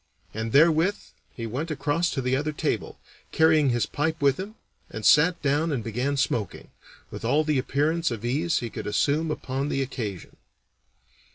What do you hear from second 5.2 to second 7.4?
down and began smoking, with